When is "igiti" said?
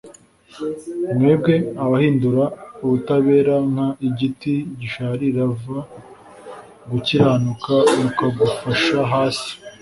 4.07-4.53